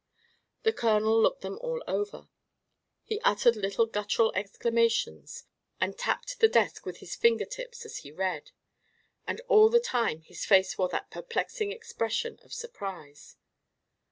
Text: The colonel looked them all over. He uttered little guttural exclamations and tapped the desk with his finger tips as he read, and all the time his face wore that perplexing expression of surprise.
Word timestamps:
The 0.63 0.73
colonel 0.73 1.21
looked 1.21 1.41
them 1.41 1.59
all 1.61 1.83
over. 1.87 2.27
He 3.03 3.21
uttered 3.21 3.55
little 3.55 3.85
guttural 3.85 4.33
exclamations 4.33 5.43
and 5.79 5.95
tapped 5.95 6.39
the 6.39 6.47
desk 6.47 6.87
with 6.87 6.97
his 6.97 7.15
finger 7.15 7.45
tips 7.45 7.85
as 7.85 7.97
he 7.97 8.11
read, 8.11 8.49
and 9.27 9.41
all 9.41 9.69
the 9.69 9.79
time 9.79 10.21
his 10.21 10.43
face 10.43 10.75
wore 10.75 10.89
that 10.89 11.11
perplexing 11.11 11.71
expression 11.71 12.39
of 12.41 12.51
surprise. 12.51 13.37